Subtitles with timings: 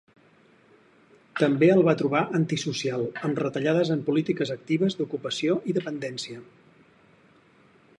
[1.41, 6.45] També el va trobar ‘antisocial’, amb retallades en polítiques actives d’ocupació i dependència.